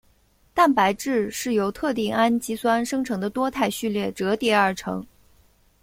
[0.55, 5.05] 蛋白质是由特定氨基酸生成的多肽序列折叠而成。